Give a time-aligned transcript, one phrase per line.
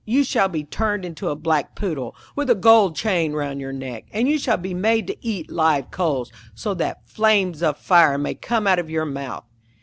[0.03, 4.05] You shall be turned into a black Poodle, with a gold chain round your neck,
[4.11, 8.33] and you shall be made to eat live coals, so that flames of fire may
[8.33, 9.45] come out of your mouth.'